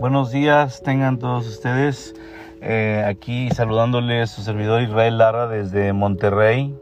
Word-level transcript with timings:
Buenos 0.00 0.30
días, 0.30 0.82
tengan 0.82 1.18
todos 1.18 1.46
ustedes. 1.46 2.14
Eh, 2.62 3.04
aquí 3.06 3.50
saludándoles 3.50 4.30
su 4.30 4.40
servidor 4.40 4.80
Israel 4.80 5.18
Lara 5.18 5.46
desde 5.46 5.92
Monterrey, 5.92 6.74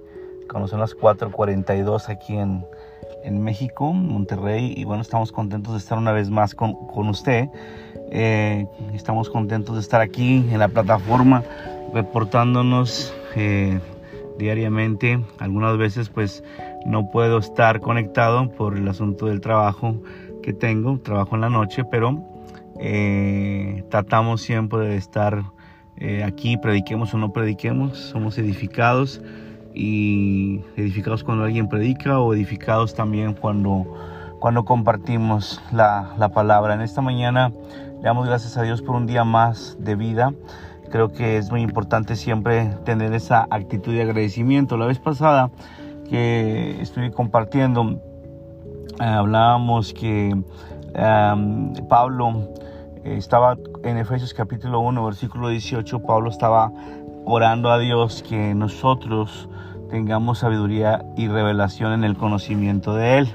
cuando 0.49 0.69
son 0.69 0.79
las 0.79 0.97
4:42 0.97 2.11
aquí 2.11 2.37
en, 2.37 2.65
en, 3.25 3.43
México, 3.43 3.93
Monterrey. 3.93 4.73
Y 4.77 4.85
bueno, 4.85 5.03
estamos 5.03 5.33
contentos 5.33 5.73
de 5.73 5.81
estar 5.81 5.99
una 5.99 6.13
vez 6.13 6.31
más 6.31 6.55
con, 6.55 6.75
con 6.87 7.09
usted. 7.09 7.49
Eh, 8.13 8.65
estamos 8.95 9.31
contentos 9.31 9.75
de 9.75 9.81
estar 9.81 10.01
aquí 10.01 10.37
en 10.37 10.61
la 10.61 10.69
plataforma 10.69 11.43
reportándonos 11.93 13.13
eh, 13.35 13.81
diariamente. 14.39 15.19
Algunas 15.41 15.77
veces 15.77 16.09
pues 16.09 16.45
no 16.87 17.11
puedo 17.11 17.39
estar 17.39 17.81
conectado 17.81 18.49
por 18.49 18.77
el 18.77 18.87
asunto 18.87 19.27
del 19.27 19.41
trabajo 19.41 19.97
que 20.41 20.53
tengo, 20.53 21.01
trabajo 21.01 21.35
en 21.35 21.41
la 21.41 21.51
noche, 21.51 21.83
pero 21.83 22.38
eh, 22.81 23.85
tratamos 23.91 24.43
siempre 24.43 24.81
de 24.81 24.97
estar 24.97 25.43
eh, 25.97 26.23
aquí, 26.25 26.57
prediquemos 26.57 27.13
o 27.15 27.19
no 27.19 27.33
prediquemos, 27.33 27.99
somos 27.99 28.39
edificados 28.39 29.21
y 29.75 30.61
edificados 30.77 31.25
cuando 31.25 31.45
alguien 31.45 31.69
predica 31.69 32.21
o 32.21 32.35
edificados 32.35 32.95
también 32.95 33.35
cuando, 33.35 33.85
cuando 34.41 34.65
compartimos 34.65 35.61
la, 35.73 36.15
la 36.19 36.29
palabra. 36.29 36.75
En 36.75 36.81
esta 36.81 37.01
mañana 37.01 37.53
le 37.97 38.03
damos 38.03 38.27
gracias 38.27 38.57
a 38.57 38.63
Dios 38.63 38.81
por 38.81 38.95
un 38.95 39.07
día 39.07 39.25
más 39.25 39.77
de 39.81 39.97
vida. 39.97 40.33
Creo 40.91 41.13
que 41.13 41.37
es 41.37 41.51
muy 41.51 41.63
importante 41.63 42.17
siempre 42.17 42.71
tener 42.85 43.13
esa 43.13 43.47
actitud 43.51 43.93
de 43.93 44.03
agradecimiento. 44.03 44.77
La 44.77 44.87
vez 44.87 44.99
pasada 44.99 45.51
que 46.09 46.81
estuve 46.81 47.11
compartiendo, 47.11 48.01
eh, 49.01 49.05
hablábamos 49.05 49.93
que 49.93 50.35
Pablo 51.89 52.49
estaba 53.05 53.57
en 53.85 53.99
Efesios 53.99 54.35
capítulo 54.35 54.81
1, 54.81 55.05
versículo 55.05 55.49
18, 55.49 56.01
Pablo 56.01 56.29
estaba 56.29 56.73
orando 57.25 57.71
a 57.71 57.79
Dios 57.79 58.25
que 58.29 58.53
nosotros 58.55 59.49
tengamos 59.91 60.41
sabiduría 60.41 61.05
y 61.17 61.29
revelación 61.29 61.93
en 61.93 62.03
el 62.03 62.17
conocimiento 62.17 62.95
de 62.95 63.19
Él. 63.19 63.29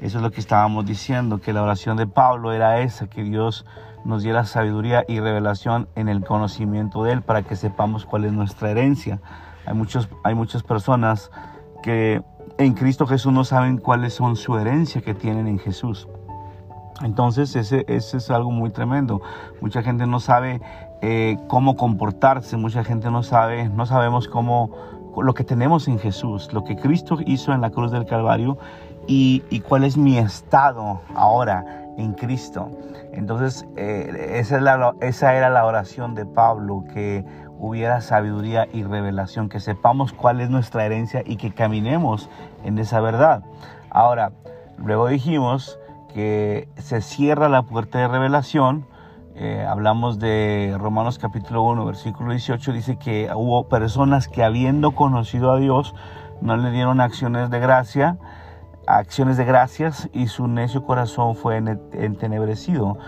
Eso 0.00 0.18
es 0.18 0.22
lo 0.24 0.32
que 0.32 0.40
estábamos 0.40 0.86
diciendo, 0.86 1.38
que 1.38 1.52
la 1.52 1.62
oración 1.62 1.96
de 1.96 2.08
Pablo 2.08 2.52
era 2.52 2.80
esa, 2.80 3.06
que 3.06 3.22
Dios 3.22 3.64
nos 4.04 4.24
diera 4.24 4.44
sabiduría 4.44 5.04
y 5.06 5.20
revelación 5.20 5.88
en 5.94 6.08
el 6.08 6.24
conocimiento 6.24 7.04
de 7.04 7.12
Él 7.12 7.22
para 7.22 7.42
que 7.42 7.54
sepamos 7.54 8.06
cuál 8.06 8.24
es 8.24 8.32
nuestra 8.32 8.70
herencia. 8.70 9.20
Hay, 9.66 9.74
muchos, 9.74 10.08
hay 10.24 10.34
muchas 10.34 10.64
personas 10.64 11.30
que 11.80 12.22
en 12.58 12.74
Cristo 12.74 13.06
Jesús 13.06 13.32
no 13.32 13.44
saben 13.44 13.78
cuáles 13.78 14.14
son 14.14 14.34
su 14.34 14.58
herencia 14.58 15.00
que 15.00 15.14
tienen 15.14 15.46
en 15.46 15.60
Jesús. 15.60 16.08
Entonces 17.02 17.54
ese, 17.56 17.84
es 17.88 18.30
algo 18.30 18.50
muy 18.50 18.70
tremendo. 18.70 19.20
Mucha 19.60 19.82
gente 19.82 20.06
no 20.06 20.20
sabe 20.20 20.60
eh, 21.00 21.36
cómo 21.48 21.76
comportarse, 21.76 22.56
mucha 22.56 22.84
gente 22.84 23.10
no 23.10 23.22
sabe, 23.22 23.68
no 23.68 23.86
sabemos 23.86 24.28
cómo 24.28 24.70
lo 25.16 25.34
que 25.34 25.44
tenemos 25.44 25.88
en 25.88 25.98
Jesús, 25.98 26.52
lo 26.52 26.62
que 26.64 26.76
Cristo 26.76 27.18
hizo 27.26 27.52
en 27.52 27.60
la 27.60 27.70
cruz 27.70 27.90
del 27.90 28.06
Calvario 28.06 28.56
y, 29.08 29.60
cuál 29.60 29.84
es 29.84 29.96
mi 29.96 30.18
estado 30.18 31.00
ahora 31.14 31.64
en 31.96 32.12
Cristo. 32.12 32.70
Entonces 33.12 33.66
eh, 33.76 34.38
esa 35.00 35.34
era 35.34 35.50
la 35.50 35.64
oración 35.64 36.14
de 36.14 36.24
Pablo, 36.24 36.84
que 36.92 37.24
hubiera 37.58 38.00
sabiduría 38.00 38.68
y 38.72 38.84
revelación, 38.84 39.48
que 39.48 39.60
sepamos 39.60 40.12
cuál 40.12 40.40
es 40.40 40.50
nuestra 40.50 40.84
herencia 40.84 41.22
y 41.24 41.36
que 41.36 41.52
caminemos 41.52 42.30
en 42.64 42.78
esa 42.78 43.00
verdad. 43.00 43.42
Ahora, 43.90 44.32
luego 44.76 45.08
dijimos 45.08 45.78
se 46.18 47.00
cierra 47.00 47.48
la 47.48 47.62
puerta 47.62 47.98
de 47.98 48.08
revelación. 48.08 48.86
Eh, 49.36 49.64
hablamos 49.68 50.18
de 50.18 50.74
Romanos 50.78 51.18
capítulo 51.18 51.62
1, 51.62 51.84
versículo 51.84 52.32
18, 52.32 52.72
dice 52.72 52.98
que 52.98 53.30
hubo 53.32 53.68
personas 53.68 54.26
que 54.26 54.42
habiendo 54.42 54.92
conocido 54.92 55.52
a 55.52 55.58
Dios, 55.58 55.94
no 56.40 56.56
le 56.56 56.72
dieron 56.72 57.00
acciones 57.00 57.50
de 57.50 57.60
gracia, 57.60 58.18
acciones 58.88 59.36
de 59.36 59.44
gracias 59.44 60.08
y 60.12 60.26
su 60.26 60.48
necio 60.48 60.82
corazón 60.82 61.36
fue 61.36 61.56
entenebrecido. 61.56 62.98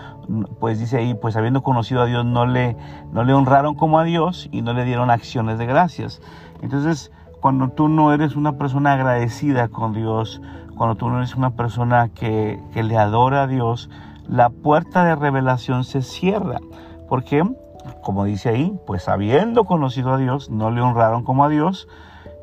Pues 0.61 0.79
dice 0.79 0.99
ahí, 0.99 1.15
pues 1.15 1.37
habiendo 1.37 1.63
conocido 1.63 2.03
a 2.03 2.07
Dios 2.07 2.25
no 2.25 2.47
le, 2.47 2.77
no 3.13 3.25
le 3.25 3.33
honraron 3.33 3.75
como 3.75 3.99
a 3.99 4.05
Dios 4.05 4.49
y 4.53 4.63
no 4.63 4.73
le 4.73 4.85
dieron 4.85 5.11
acciones 5.11 5.59
de 5.59 5.67
gracias. 5.67 6.23
Entonces, 6.63 7.11
cuando 7.41 7.71
tú 7.71 7.89
no 7.89 8.13
eres 8.13 8.37
una 8.37 8.53
persona 8.53 8.93
agradecida 8.93 9.69
con 9.69 9.93
Dios, 9.93 10.41
cuando 10.77 10.95
tú 10.95 11.09
no 11.09 11.19
eres 11.19 11.35
una 11.35 11.51
persona 11.51 12.09
que, 12.09 12.61
le 12.75 12.97
adora 12.97 13.43
a 13.43 13.47
Dios, 13.47 13.91
la 14.29 14.51
puerta 14.51 15.05
de 15.05 15.17
revelación 15.17 15.85
se 15.85 16.03
cierra. 16.03 16.59
Porque, 17.09 17.43
como 18.03 18.25
dice 18.25 18.51
ahí, 18.51 18.79
pues 18.87 19.09
habiendo 19.09 19.65
conocido 19.65 20.13
a 20.13 20.19
Dios, 20.19 20.51
no 20.51 20.71
le 20.71 20.81
honraron 20.81 21.25
como 21.25 21.45
a 21.45 21.49
Dios, 21.49 21.89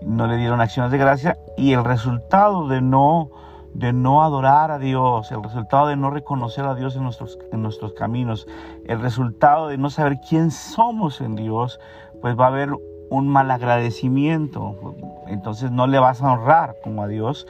no 0.06 0.28
le 0.28 0.38
dieron 0.38 0.62
acciones 0.62 0.92
de 0.92 0.98
gracia 0.98 1.38
y 1.58 1.74
el 1.74 1.84
resultado 1.84 2.68
de 2.68 2.82
no 2.82 3.30
de 3.74 3.94
no 3.94 4.24
adorar 4.24 4.72
a 4.72 4.80
Dios, 4.80 5.32
el 5.32 5.44
resultado 5.44 5.88
de 5.88 5.96
no 5.96 6.10
reconocer 6.10 6.66
a 6.66 6.74
Dios 6.74 6.96
en 6.96 7.04
nuestros, 7.04 7.38
en 7.52 7.62
nuestros 7.62 7.94
caminos, 7.94 8.48
el 8.86 9.00
resultado 9.00 9.68
de 9.68 9.78
no 9.78 9.92
saber 9.92 10.18
quién 10.28 10.50
somos 10.50 11.22
en 11.22 11.36
Dios, 11.36 11.80
pues 12.20 12.36
va 12.36 12.46
a 12.46 12.48
haber 12.48 12.72
un 13.10 13.28
mal 13.28 13.52
agradecimiento. 13.52 14.96
Entonces 15.28 15.72
no 15.72 15.88
le 15.88 16.00
vas 16.00 16.22
a 16.22 16.34
honrar 16.34 16.76
como 16.84 17.04
a 17.04 17.08
Dios 17.08 17.48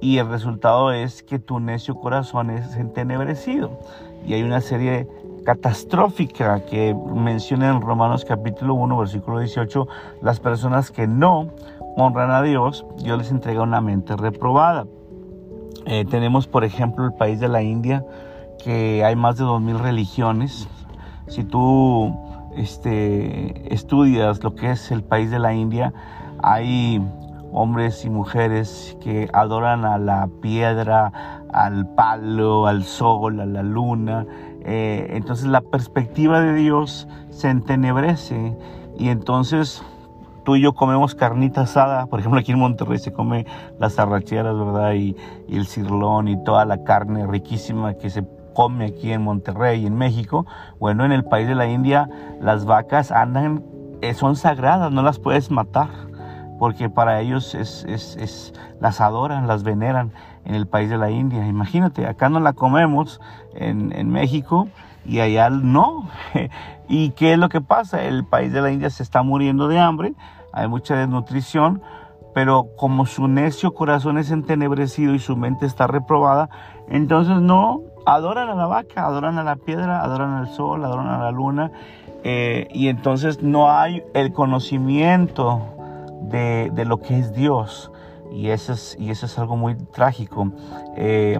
y 0.00 0.18
el 0.18 0.28
resultado 0.28 0.92
es 0.92 1.22
que 1.22 1.38
tu 1.38 1.60
necio 1.60 1.94
corazón 1.94 2.50
es 2.50 2.76
entenebrecido. 2.76 3.70
Y 4.26 4.34
hay 4.34 4.42
una 4.42 4.60
serie 4.60 5.08
catastrófica 5.44 6.60
que 6.66 6.94
menciona 7.14 7.70
en 7.70 7.80
Romanos 7.80 8.24
capítulo 8.24 8.74
1, 8.74 8.98
versículo 8.98 9.38
18, 9.38 9.86
las 10.20 10.40
personas 10.40 10.90
que 10.90 11.06
no 11.06 11.50
honran 11.96 12.30
a 12.30 12.42
Dios, 12.42 12.84
Dios 12.98 13.18
les 13.18 13.30
entrega 13.30 13.62
una 13.62 13.80
mente 13.80 14.16
reprobada. 14.16 14.86
Eh, 15.86 16.04
tenemos, 16.04 16.48
por 16.48 16.64
ejemplo, 16.64 17.04
el 17.04 17.12
país 17.14 17.38
de 17.38 17.48
la 17.48 17.62
India, 17.62 18.04
que 18.62 19.04
hay 19.04 19.14
más 19.14 19.38
de 19.38 19.44
2.000 19.44 19.78
religiones. 19.78 20.68
Si 21.28 21.44
tú 21.44 22.25
este, 22.56 23.72
estudias 23.72 24.42
lo 24.42 24.54
que 24.54 24.70
es 24.70 24.90
el 24.90 25.02
país 25.02 25.30
de 25.30 25.38
la 25.38 25.54
India, 25.54 25.92
hay 26.42 27.00
hombres 27.52 28.04
y 28.04 28.10
mujeres 28.10 28.96
que 29.00 29.28
adoran 29.32 29.84
a 29.84 29.98
la 29.98 30.28
piedra, 30.42 31.12
al 31.52 31.88
palo, 31.94 32.66
al 32.66 32.84
sol, 32.84 33.40
a 33.40 33.46
la 33.46 33.62
luna. 33.62 34.26
Eh, 34.62 35.08
entonces 35.10 35.46
la 35.46 35.60
perspectiva 35.60 36.40
de 36.40 36.54
Dios 36.54 37.08
se 37.30 37.48
entenebrece 37.48 38.56
y 38.98 39.08
entonces 39.08 39.82
tú 40.44 40.56
y 40.56 40.60
yo 40.60 40.74
comemos 40.74 41.14
carnita 41.14 41.62
asada, 41.62 42.06
por 42.06 42.20
ejemplo 42.20 42.40
aquí 42.40 42.52
en 42.52 42.58
Monterrey 42.58 42.98
se 42.98 43.12
come 43.12 43.46
las 43.80 43.98
arracheras, 43.98 44.56
¿verdad? 44.56 44.92
Y, 44.94 45.16
el 45.48 45.66
cirlón 45.66 46.28
y 46.28 46.42
toda 46.44 46.64
la 46.64 46.84
carne 46.84 47.26
riquísima 47.26 47.94
que 47.94 48.10
se 48.10 48.22
come 48.56 48.86
aquí 48.86 49.12
en 49.12 49.22
Monterrey 49.22 49.84
en 49.84 49.96
México. 49.96 50.46
Bueno, 50.80 51.04
en 51.04 51.12
el 51.12 51.24
país 51.24 51.46
de 51.46 51.54
la 51.54 51.66
India 51.66 52.08
las 52.40 52.64
vacas 52.64 53.12
andan, 53.12 53.62
eh, 54.00 54.14
son 54.14 54.34
sagradas, 54.34 54.90
no 54.90 55.02
las 55.02 55.18
puedes 55.18 55.50
matar 55.50 55.90
porque 56.58 56.88
para 56.88 57.20
ellos 57.20 57.54
es, 57.54 57.84
es, 57.86 58.16
es, 58.16 58.54
las 58.80 59.02
adoran, 59.02 59.46
las 59.46 59.62
veneran 59.62 60.12
en 60.46 60.54
el 60.54 60.66
país 60.66 60.88
de 60.88 60.96
la 60.96 61.10
India. 61.10 61.46
Imagínate, 61.46 62.06
acá 62.06 62.30
no 62.30 62.40
la 62.40 62.54
comemos 62.54 63.20
en, 63.54 63.92
en 63.92 64.08
México 64.08 64.68
y 65.04 65.20
allá 65.20 65.50
no. 65.50 66.08
¿Y 66.88 67.10
qué 67.10 67.34
es 67.34 67.38
lo 67.38 67.50
que 67.50 67.60
pasa? 67.60 68.04
El 68.04 68.24
país 68.24 68.54
de 68.54 68.62
la 68.62 68.70
India 68.70 68.88
se 68.88 69.02
está 69.02 69.22
muriendo 69.22 69.68
de 69.68 69.78
hambre, 69.78 70.14
hay 70.54 70.66
mucha 70.66 70.96
desnutrición, 70.96 71.82
pero 72.34 72.68
como 72.78 73.04
su 73.04 73.28
necio 73.28 73.74
corazón 73.74 74.16
es 74.16 74.30
entenebrecido 74.30 75.14
y 75.14 75.18
su 75.18 75.36
mente 75.36 75.66
está 75.66 75.86
reprobada, 75.86 76.48
entonces 76.88 77.40
no 77.40 77.80
adoran 78.06 78.48
a 78.48 78.54
la 78.54 78.66
vaca, 78.66 79.04
adoran 79.04 79.38
a 79.38 79.44
la 79.44 79.56
piedra, 79.56 80.02
adoran 80.02 80.34
al 80.34 80.48
sol, 80.48 80.84
adoran 80.84 81.08
a 81.08 81.18
la 81.18 81.30
luna, 81.32 81.72
eh, 82.22 82.68
y 82.72 82.88
entonces 82.88 83.42
no 83.42 83.70
hay 83.70 84.02
el 84.14 84.32
conocimiento 84.32 85.60
de, 86.22 86.84
lo 86.86 87.00
que 87.00 87.18
es 87.18 87.34
Dios. 87.34 87.90
Y 88.32 88.48
eso 88.48 88.72
es, 88.72 88.96
y 88.98 89.10
eso 89.10 89.26
es 89.26 89.38
algo 89.38 89.56
muy 89.56 89.74
trágico. 89.74 90.52
Eh, 90.96 91.38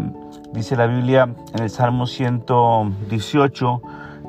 dice 0.52 0.76
la 0.76 0.86
Biblia 0.86 1.28
en 1.54 1.62
el 1.62 1.70
Salmo 1.70 2.06
118, 2.06 3.82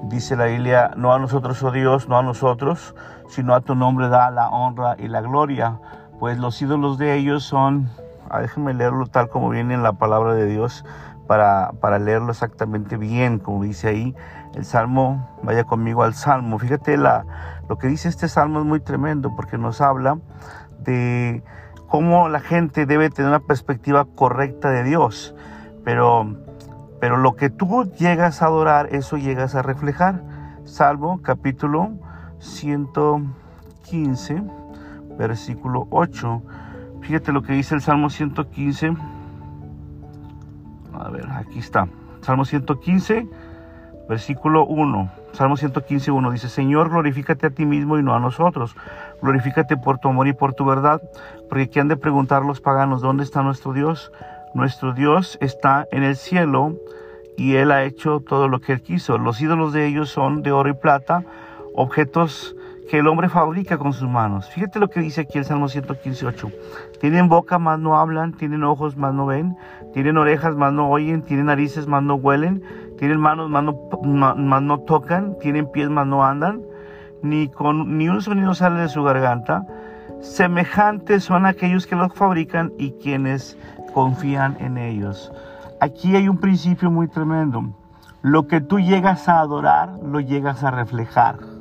dice 0.04 0.36
la 0.36 0.46
Biblia, 0.46 0.92
no 0.96 1.14
a 1.14 1.20
nosotros, 1.20 1.62
oh 1.64 1.72
Dios, 1.72 2.08
no 2.08 2.18
a 2.18 2.24
nosotros, 2.24 2.96
sino 3.30 3.54
a 3.54 3.62
tu 3.62 3.76
nombre 3.76 4.10
da 4.10 4.32
la 4.32 4.50
honra 4.50 4.96
y 4.98 5.08
la 5.08 5.22
gloria. 5.22 5.80
Pues 6.20 6.38
los 6.40 6.62
ídolos 6.62 6.98
de 6.98 7.16
ellos 7.16 7.44
son, 7.44 7.90
ah, 8.30 8.42
déjenme 8.42 8.74
leerlo 8.74 9.06
tal 9.08 9.30
como 9.30 9.50
viene 9.50 9.76
en 9.76 9.84
la 9.84 9.94
palabra 9.94 10.34
de 10.34 10.48
Dios, 10.48 10.84
para, 11.28 11.74
para 11.82 12.00
leerlo 12.00 12.32
exactamente 12.32 12.98
bien, 12.98 13.40
como 13.40 13.64
dice 13.64 13.90
ahí 13.90 14.16
el 14.56 14.66
Salmo, 14.66 15.30
vaya 15.44 15.66
conmigo 15.66 16.04
al 16.04 16.14
Salmo. 16.14 16.58
Fíjate 16.58 16.98
la, 16.98 17.26
lo 17.70 17.78
que 17.78 17.88
dice 17.88 18.10
este 18.10 18.28
salmo 18.28 18.60
es 18.60 18.66
muy 18.66 18.80
tremendo 18.80 19.36
porque 19.36 19.58
nos 19.58 19.82
habla 19.82 20.18
de 20.80 21.44
cómo 21.88 22.30
la 22.30 22.40
gente 22.40 22.86
debe 22.86 23.10
tener 23.10 23.30
una 23.30 23.42
perspectiva 23.42 24.06
correcta 24.16 24.70
de 24.70 24.84
Dios. 24.84 25.36
Pero 25.84 26.36
Pero 27.00 27.18
lo 27.18 27.36
que 27.36 27.52
tú 27.52 27.84
llegas 27.98 28.42
a 28.42 28.48
adorar, 28.48 28.88
eso 28.92 29.18
llegas 29.18 29.54
a 29.54 29.62
reflejar. 29.62 30.24
Salmo 30.64 31.22
capítulo 31.22 31.92
115, 32.40 34.42
versículo 35.18 35.86
8. 35.92 36.42
Fíjate 37.02 37.32
lo 37.32 37.44
que 37.44 37.54
dice 37.54 37.76
el 37.76 37.82
Salmo 37.82 38.10
115. 38.10 38.96
A 41.00 41.10
ver, 41.10 41.28
aquí 41.30 41.60
está. 41.60 41.88
Salmo 42.22 42.46
115, 42.46 43.28
versículo 44.10 44.66
1. 44.66 45.12
Salmo 45.34 45.58
115, 45.58 46.12
1 46.12 46.32
dice, 46.32 46.50
Señor, 46.50 46.90
glorifícate 46.90 47.48
a 47.48 47.50
ti 47.52 47.66
mismo 47.66 47.98
y 47.98 48.04
no 48.04 48.16
a 48.16 48.20
nosotros. 48.20 48.76
Glorifícate 49.22 49.78
por 49.78 50.00
tu 50.00 50.10
amor 50.10 50.28
y 50.28 50.34
por 50.34 50.54
tu 50.54 50.66
verdad, 50.66 51.02
porque 51.50 51.64
aquí 51.64 51.80
han 51.80 51.88
de 51.88 51.98
preguntar 51.98 52.44
los 52.44 52.62
paganos, 52.62 53.02
¿dónde 53.02 53.24
está 53.24 53.44
nuestro 53.44 53.74
Dios? 53.74 54.12
Nuestro 54.54 54.94
Dios 54.94 55.38
está 55.42 55.86
en 55.92 56.04
el 56.04 56.16
cielo 56.16 56.76
y 57.38 57.56
Él 57.56 57.72
ha 57.72 57.84
hecho 57.84 58.22
todo 58.22 58.48
lo 58.48 58.60
que 58.60 58.74
Él 58.74 58.82
quiso. 58.82 59.18
Los 59.18 59.40
ídolos 59.42 59.74
de 59.74 59.86
ellos 59.86 60.10
son 60.10 60.42
de 60.42 60.52
oro 60.52 60.70
y 60.70 60.74
plata, 60.74 61.24
objetos 61.76 62.56
que 62.90 63.00
el 63.00 63.08
hombre 63.08 63.30
fabrica 63.30 63.78
con 63.78 63.94
sus 63.94 64.10
manos. 64.10 64.50
Fíjate 64.50 64.80
lo 64.80 64.90
que 64.90 65.02
dice 65.02 65.22
aquí 65.22 65.38
el 65.38 65.46
Salmo 65.46 65.68
115.8. 65.68 66.52
Tienen 67.00 67.28
boca, 67.28 67.60
más 67.60 67.80
no 67.80 68.00
hablan, 68.00 68.34
tienen 68.34 68.64
ojos, 68.64 68.96
más 68.96 69.14
no 69.14 69.26
ven, 69.26 69.58
tienen 69.94 70.18
orejas, 70.18 70.56
más 70.56 70.72
no 70.72 70.90
oyen, 70.90 71.22
tienen 71.22 71.48
narices, 71.48 71.88
más 71.88 72.02
no 72.04 72.16
huelen, 72.16 72.64
tienen 72.98 73.20
manos, 73.20 73.50
más 73.50 73.64
no, 73.64 74.36
no 74.36 74.80
tocan, 74.80 75.38
tienen 75.40 75.70
pies, 75.72 75.90
más 75.90 76.08
no 76.08 76.24
andan, 76.24 76.62
ni, 77.22 77.50
con, 77.50 77.98
ni 77.98 78.08
un 78.08 78.22
sonido 78.22 78.54
sale 78.54 78.82
de 78.82 78.90
su 78.90 79.04
garganta. 79.04 79.66
Semejantes 80.22 81.26
son 81.26 81.46
aquellos 81.46 81.86
que 81.86 81.96
los 81.96 82.14
fabrican 82.14 82.72
y 82.78 82.92
quienes 82.94 83.58
confían 83.94 84.58
en 84.60 84.78
ellos. 84.78 85.32
Aquí 85.82 86.16
hay 86.16 86.28
un 86.28 86.38
principio 86.38 86.90
muy 86.90 87.08
tremendo. 87.08 87.64
Lo 88.22 88.48
que 88.48 88.62
tú 88.62 88.80
llegas 88.80 89.28
a 89.30 89.42
adorar, 89.42 89.90
lo 90.04 90.20
llegas 90.20 90.64
a 90.64 90.72
reflejar. 90.72 91.57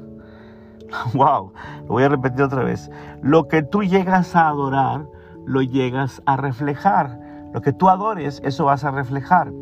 Wow, 1.15 1.53
lo 1.83 1.89
voy 1.89 2.05
a 2.05 2.09
repetir 2.09 2.43
otra 2.43 2.65
vez. 2.65 2.91
Lo 3.23 3.49
que 3.49 3.63
tú 3.63 3.83
llegas 3.83 4.37
a 4.37 4.49
adorar, 4.49 5.07
lo 5.45 5.63
llegas 5.63 6.23
a 6.27 6.37
reflejar. 6.37 7.21
Lo 7.53 7.61
que 7.63 7.73
tú 7.73 7.89
adores, 7.89 8.41
eso 8.45 8.67
vas 8.67 8.85
a 8.85 8.91
reflejar. 8.91 9.53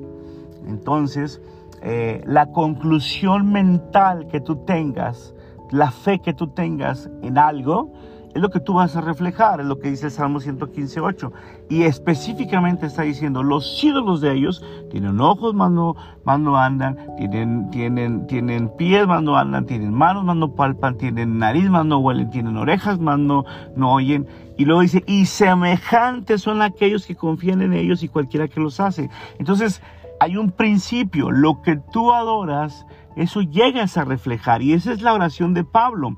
Entonces, 0.67 1.41
eh, 1.83 2.23
la 2.27 2.47
conclusión 2.47 3.53
mental 3.53 4.27
que 4.29 4.41
tú 4.41 4.57
tengas, 4.65 5.35
la 5.71 5.91
fe 5.91 6.21
que 6.21 6.33
tú 6.33 6.49
tengas 6.49 7.11
en 7.23 7.39
algo, 7.39 7.93
es 8.35 8.43
lo 8.43 8.51
que 8.51 8.59
tú 8.59 8.75
vas 8.75 8.97
a 8.97 9.01
reflejar, 9.01 9.61
es 9.61 9.67
lo 9.67 9.79
que 9.79 9.91
dice 9.91 10.07
el 10.07 10.13
Salmo 10.13 10.41
115.8. 10.41 11.31
Y 11.71 11.85
específicamente 11.85 12.87
está 12.87 13.03
diciendo, 13.03 13.45
los 13.45 13.83
ídolos 13.83 14.21
de 14.21 14.33
ellos 14.33 14.65
tienen 14.91 15.21
ojos, 15.21 15.55
más 15.55 15.71
no, 15.71 16.57
andan, 16.57 16.99
tienen, 17.17 17.71
tienen, 17.71 18.27
tienen 18.27 18.71
pies, 18.77 19.07
más 19.07 19.23
no 19.23 19.37
andan, 19.37 19.67
tienen 19.67 19.95
manos, 19.95 20.25
más 20.25 20.37
no 20.37 20.53
palpan, 20.53 20.99
tienen 20.99 21.39
nariz, 21.39 21.71
más 21.71 21.87
no 21.87 21.99
huelen, 21.99 22.29
tienen 22.31 22.57
orejas, 22.57 22.99
más 22.99 23.21
no, 23.21 23.45
no 23.77 23.93
oyen. 23.93 24.27
Y 24.59 24.65
luego 24.65 24.81
dice, 24.81 25.05
y 25.07 25.27
semejantes 25.27 26.43
son 26.43 26.61
aquellos 26.61 27.07
que 27.07 27.15
confían 27.15 27.63
en 27.63 27.73
ellos 27.73 28.03
y 28.03 28.09
cualquiera 28.09 28.49
que 28.49 28.59
los 28.59 28.81
hace. 28.81 29.11
Entonces, 29.39 29.81
hay 30.19 30.37
un 30.37 30.51
principio, 30.51 31.31
lo 31.31 31.63
que 31.63 31.77
tú 31.93 32.13
adoras, 32.13 32.85
eso 33.15 33.43
llegas 33.43 33.97
a 33.97 34.05
reflejar. 34.05 34.61
Y 34.61 34.73
esa 34.73 34.93
es 34.93 35.03
la 35.03 35.15
oración 35.15 35.55
de 35.55 35.63
Pablo. 35.63 36.17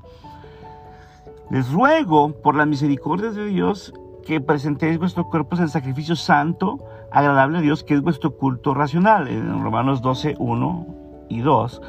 Les 1.49 1.71
ruego 1.71 2.33
por 2.41 2.55
las 2.55 2.67
misericordias 2.67 3.35
de 3.35 3.45
Dios 3.45 3.93
que 4.25 4.41
presentéis 4.41 4.99
vuestros 4.99 5.27
cuerpos 5.27 5.61
en 5.61 5.69
sacrificio 5.69 6.15
santo, 6.17 6.77
agradable 7.11 7.59
a 7.59 7.61
Dios, 7.61 7.85
que 7.85 7.93
es 7.93 8.01
vuestro 8.01 8.35
culto 8.35 8.73
racional, 8.73 9.29
en 9.29 9.63
Romanos 9.63 10.01
12, 10.01 10.35
1 10.37 10.87
y 11.29 11.39
2. 11.39 11.81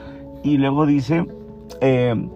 Y 0.45 0.59
luego 0.59 0.87
dice, 0.87 1.27
eh, 1.81 2.29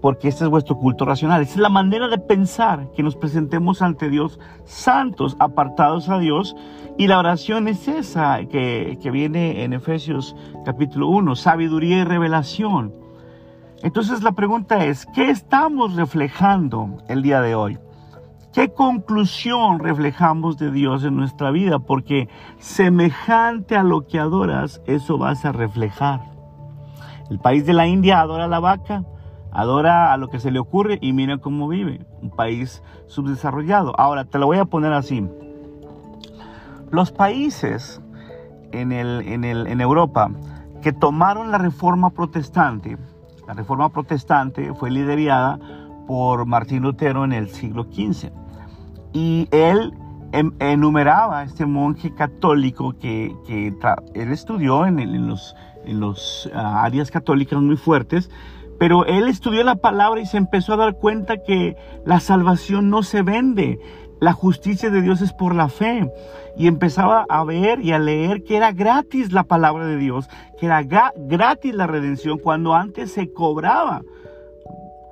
porque 0.00 0.28
este 0.28 0.44
es 0.44 0.50
vuestro 0.50 0.76
culto 0.78 1.04
racional. 1.04 1.42
Esa 1.42 1.52
es 1.52 1.60
la 1.60 1.68
manera 1.68 2.08
de 2.08 2.18
pensar 2.18 2.90
que 2.92 3.02
nos 3.02 3.14
presentemos 3.14 3.82
ante 3.82 4.08
Dios 4.08 4.40
santos, 4.64 5.36
apartados 5.38 6.08
a 6.08 6.18
Dios. 6.18 6.56
Y 6.96 7.06
la 7.06 7.18
oración 7.18 7.68
es 7.68 7.86
esa 7.88 8.44
que, 8.46 8.98
que 9.02 9.10
viene 9.10 9.62
en 9.64 9.74
Efesios 9.74 10.34
capítulo 10.64 11.08
1, 11.08 11.36
sabiduría 11.36 11.98
y 11.98 12.04
revelación. 12.04 13.01
Entonces 13.82 14.22
la 14.22 14.32
pregunta 14.32 14.84
es, 14.84 15.06
¿qué 15.06 15.28
estamos 15.30 15.96
reflejando 15.96 16.98
el 17.08 17.20
día 17.22 17.40
de 17.40 17.56
hoy? 17.56 17.78
¿Qué 18.52 18.72
conclusión 18.72 19.80
reflejamos 19.80 20.56
de 20.56 20.70
Dios 20.70 21.04
en 21.04 21.16
nuestra 21.16 21.50
vida? 21.50 21.80
Porque 21.80 22.28
semejante 22.58 23.76
a 23.76 23.82
lo 23.82 24.06
que 24.06 24.20
adoras, 24.20 24.80
eso 24.86 25.18
vas 25.18 25.44
a 25.44 25.52
reflejar. 25.52 26.20
El 27.28 27.40
país 27.40 27.66
de 27.66 27.72
la 27.72 27.88
India 27.88 28.20
adora 28.20 28.44
a 28.44 28.48
la 28.48 28.60
vaca, 28.60 29.04
adora 29.50 30.12
a 30.12 30.16
lo 30.16 30.28
que 30.28 30.38
se 30.38 30.52
le 30.52 30.60
ocurre 30.60 30.98
y 31.00 31.12
mira 31.12 31.38
cómo 31.38 31.66
vive. 31.66 32.06
Un 32.20 32.30
país 32.30 32.84
subdesarrollado. 33.06 33.98
Ahora, 33.98 34.26
te 34.26 34.38
lo 34.38 34.46
voy 34.46 34.58
a 34.58 34.64
poner 34.64 34.92
así. 34.92 35.26
Los 36.90 37.10
países 37.10 38.00
en, 38.70 38.92
en 38.92 39.80
Europa 39.80 40.30
que 40.82 40.92
tomaron 40.92 41.50
la 41.50 41.58
reforma 41.58 42.10
protestante, 42.10 42.98
la 43.52 43.56
reforma 43.56 43.90
protestante 43.90 44.72
fue 44.72 44.90
liderada 44.90 45.58
por 46.06 46.46
Martín 46.46 46.84
Lutero 46.84 47.22
en 47.22 47.34
el 47.34 47.50
siglo 47.50 47.84
XV 47.84 48.30
y 49.12 49.46
él 49.50 49.92
em, 50.32 50.52
enumeraba 50.58 51.40
a 51.40 51.42
este 51.42 51.66
monje 51.66 52.14
católico 52.14 52.94
que, 52.98 53.36
él 54.14 54.32
estudió 54.32 54.86
en, 54.86 55.28
los, 55.28 55.54
en 55.84 56.00
los 56.00 56.50
ah, 56.54 56.82
áreas 56.82 57.10
católicas 57.10 57.60
muy 57.60 57.76
fuertes, 57.76 58.30
pero 58.78 59.04
él 59.04 59.28
estudió 59.28 59.62
la 59.64 59.74
palabra 59.74 60.22
y 60.22 60.24
se 60.24 60.38
empezó 60.38 60.72
a 60.72 60.76
dar 60.78 60.96
cuenta 60.96 61.42
que 61.42 61.76
la 62.06 62.20
salvación 62.20 62.88
no 62.88 63.02
se 63.02 63.20
vende, 63.20 63.78
la 64.22 64.32
justicia 64.32 64.88
de 64.88 65.02
Dios 65.02 65.20
es 65.20 65.32
por 65.32 65.52
la 65.52 65.68
fe. 65.68 66.08
Y 66.56 66.68
empezaba 66.68 67.26
a 67.28 67.42
ver 67.42 67.80
y 67.80 67.90
a 67.90 67.98
leer 67.98 68.44
que 68.44 68.56
era 68.56 68.70
gratis 68.70 69.32
la 69.32 69.42
palabra 69.42 69.84
de 69.84 69.96
Dios, 69.96 70.28
que 70.60 70.66
era 70.66 70.84
gratis 70.84 71.74
la 71.74 71.88
redención 71.88 72.38
cuando 72.38 72.72
antes 72.72 73.10
se 73.10 73.32
cobraba. 73.32 74.02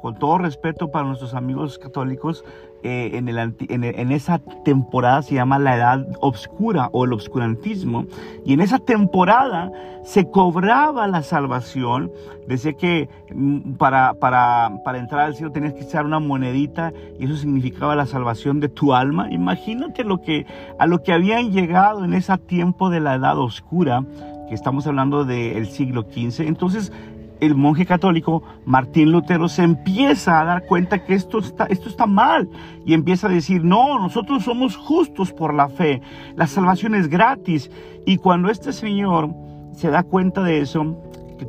Con 0.01 0.17
todo 0.17 0.39
respeto 0.39 0.93
para 0.93 1.09
nuestros 1.09 1.35
amigos 1.35 1.77
católicos, 1.77 2.45
eh, 2.83 3.11
en, 3.13 4.13
esa 4.13 4.39
temporada 4.65 5.23
se 5.23 5.35
llama 5.35 5.59
la 5.59 5.77
edad 5.77 6.07
oscura 6.21 6.89
o 6.93 7.05
el 7.05 7.13
obscurantismo. 7.13 8.07
Y 8.45 8.55
en 8.55 8.61
esa 8.61 8.79
temporada 8.79 9.71
se 10.05 10.31
cobraba 10.31 11.07
la 11.07 11.23
salvación. 11.23 12.11
Decía 12.49 12.73
que 12.73 13.09
mm, 13.35 13.73
para, 13.75 14.15
para, 14.15 14.71
para 14.85 14.99
entrar 14.99 15.27
al 15.27 15.35
cielo 15.35 15.53
tenías 15.53 15.75
que 15.75 15.83
echar 15.83 16.07
una 16.07 16.21
monedita 16.21 16.93
y 17.19 17.27
eso 17.27 17.37
significaba 17.37 17.95
la 17.95 18.07
salvación 18.07 18.61
de 18.61 18.69
tu 18.69 18.95
alma. 18.95 19.31
Imagínate 19.31 20.05
lo 20.05 20.23
que, 20.23 20.47
a 20.79 20.87
lo 20.87 21.03
que 21.03 21.13
habían 21.13 21.53
llegado 21.53 22.05
en 22.05 22.15
ese 22.15 22.37
tiempo 22.39 22.91
de 22.91 23.01
la 23.01 23.15
edad 23.15 23.39
oscura, 23.39 24.05
que 24.49 24.55
estamos 24.55 24.87
hablando 24.87 25.25
del 25.25 25.69
siglo 25.69 26.03
XV. 26.03 26.41
Entonces, 26.41 26.93
el 27.41 27.55
monje 27.55 27.87
católico 27.87 28.43
Martín 28.65 29.13
Lutero 29.13 29.49
se 29.49 29.63
empieza 29.63 30.41
a 30.41 30.45
dar 30.45 30.67
cuenta 30.67 31.05
que 31.05 31.15
esto 31.15 31.39
está, 31.39 31.65
esto 31.67 31.89
está 31.89 32.07
mal 32.07 32.49
y 32.85 32.95
empieza 32.95 33.27
a 33.27 33.31
decir, 33.31 33.65
no, 33.65 33.99
nosotros 33.99 34.45
somos 34.45 34.77
justos 34.77 35.33
por 35.33 35.55
la 35.55 35.69
fe, 35.69 36.03
la 36.37 36.47
salvación 36.47 36.95
es 36.95 37.09
gratis. 37.09 37.71
Y 38.07 38.19
cuando 38.19 38.51
este 38.51 38.73
señor 38.73 39.31
se 39.73 39.91
da 39.91 40.03
cuenta 40.03 40.43
de 40.43 40.61
eso, 40.61 40.97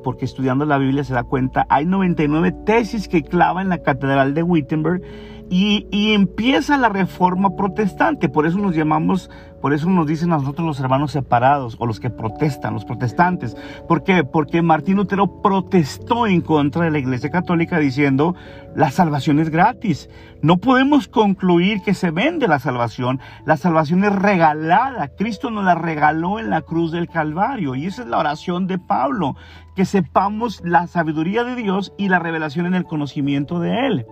porque 0.04 0.26
estudiando 0.26 0.66
la 0.66 0.78
Biblia 0.78 1.04
se 1.04 1.14
da 1.14 1.24
cuenta, 1.24 1.66
hay 1.70 1.86
99 1.86 2.52
tesis 2.66 3.08
que 3.08 3.24
clava 3.24 3.62
en 3.62 3.70
la 3.70 3.80
Catedral 3.80 4.34
de 4.34 4.44
Wittenberg 4.44 5.02
y, 5.50 5.88
y, 5.92 6.14
empieza 6.14 6.78
la 6.78 6.88
reforma 6.88 7.58
protestante. 7.58 8.30
Por 8.30 8.46
eso 8.46 8.58
nos 8.58 8.74
llamamos, 8.74 9.30
por 9.62 9.74
eso 9.74 9.90
nos 9.90 10.08
dicen 10.08 10.34
a 10.34 10.38
nosotros 10.38 10.66
los 10.66 10.80
hermanos 10.80 11.12
separados 11.12 11.76
o 11.80 11.86
los 11.86 12.00
que 12.00 12.10
protestan, 12.10 12.74
los 12.74 12.86
protestantes. 12.86 13.56
¿Por 13.88 14.04
qué? 14.04 14.24
Porque 14.24 14.62
Martín 14.62 14.98
Lutero 14.98 15.42
protestó 15.42 16.26
en 16.26 16.42
contra 16.42 16.86
de 16.86 16.92
la 16.92 17.00
Iglesia 17.00 17.30
Católica 17.30 17.78
diciendo 17.78 18.36
la 18.76 18.90
salvación 18.90 19.40
es 19.40 19.50
gratis. 19.50 20.10
No 20.42 20.58
podemos 20.58 21.08
concluir 21.08 21.82
que 21.84 21.94
se 21.94 22.10
vende 22.10 22.48
la 22.48 22.60
salvación. 22.60 23.20
La 23.46 23.58
salvación 23.58 24.04
es 24.04 24.14
regalada. 24.14 25.10
Cristo 25.10 25.52
nos 25.52 25.64
la 25.64 25.76
regaló 25.76 26.40
en 26.40 26.50
la 26.50 26.62
cruz 26.62 26.92
del 26.92 27.08
Calvario. 27.08 27.76
Y 27.76 27.86
esa 27.86 28.02
es 28.02 28.08
la 28.08 28.18
oración 28.18 28.66
de 28.66 28.80
Pablo. 28.80 29.36
Que 29.76 29.86
sepamos 29.86 30.62
la 30.64 30.88
sabiduría 30.88 31.44
de 31.44 31.56
Dios 31.56 31.94
y 31.98 32.10
la 32.10 32.20
revelación 32.20 32.66
en 32.66 32.74
el 32.74 32.86
conocimiento 32.86 33.60
de 33.60 33.88
Él. 33.88 34.06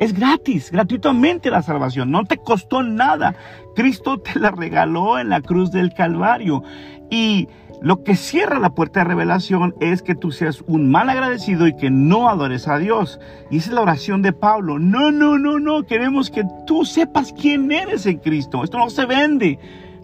Es 0.00 0.14
gratis, 0.14 0.70
gratuitamente 0.72 1.50
la 1.50 1.60
salvación. 1.60 2.10
No 2.10 2.24
te 2.24 2.38
costó 2.38 2.82
nada. 2.82 3.34
Cristo 3.76 4.18
te 4.18 4.38
la 4.40 4.50
regaló 4.50 5.18
en 5.18 5.28
la 5.28 5.42
cruz 5.42 5.70
del 5.72 5.92
Calvario. 5.92 6.62
Y 7.10 7.48
lo 7.82 8.02
que 8.02 8.16
cierra 8.16 8.58
la 8.58 8.74
puerta 8.74 9.00
de 9.00 9.04
revelación 9.04 9.74
es 9.78 10.00
que 10.00 10.14
tú 10.14 10.32
seas 10.32 10.64
un 10.66 10.90
mal 10.90 11.10
agradecido 11.10 11.66
y 11.66 11.76
que 11.76 11.90
no 11.90 12.30
adores 12.30 12.66
a 12.66 12.78
Dios. 12.78 13.20
Y 13.50 13.58
esa 13.58 13.68
es 13.68 13.74
la 13.74 13.82
oración 13.82 14.22
de 14.22 14.32
Pablo. 14.32 14.78
No, 14.78 15.12
no, 15.12 15.38
no, 15.38 15.58
no. 15.58 15.84
Queremos 15.84 16.30
que 16.30 16.44
tú 16.66 16.86
sepas 16.86 17.34
quién 17.34 17.70
eres 17.70 18.06
en 18.06 18.20
Cristo. 18.20 18.64
Esto 18.64 18.78
no 18.78 18.88
se 18.88 19.04
vende. 19.04 19.58